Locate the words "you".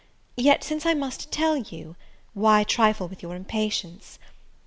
1.57-1.95